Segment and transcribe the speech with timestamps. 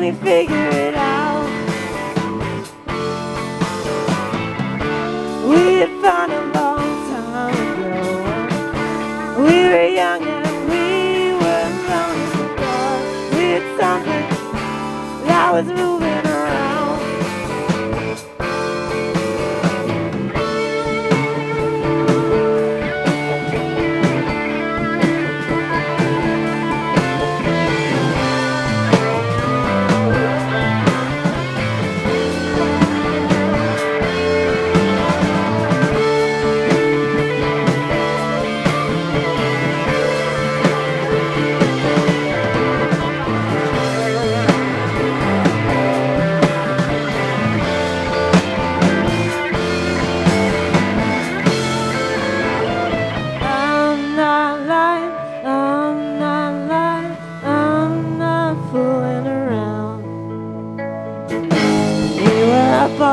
[0.00, 1.46] can't figure it out.
[5.46, 9.42] We had found a long time ago.
[9.44, 12.32] We were young and we were running.
[13.36, 14.26] We had something
[15.26, 16.19] that was moving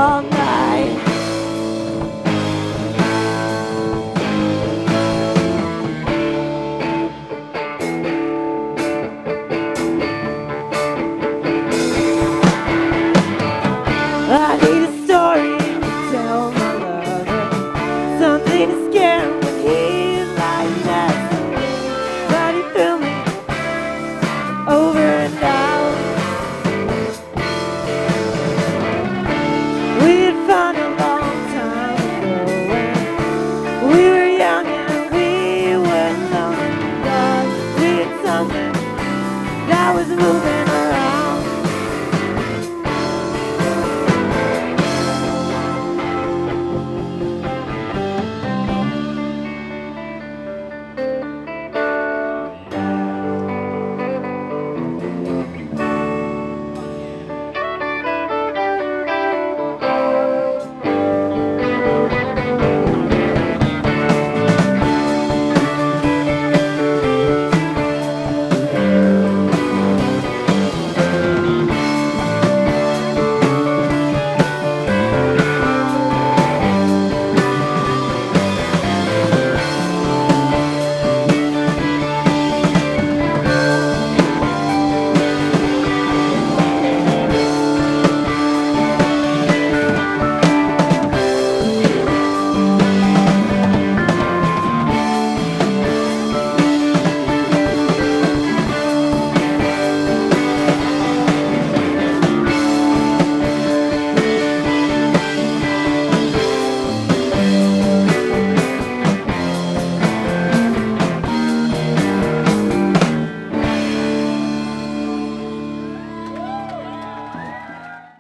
[0.08, 0.37] were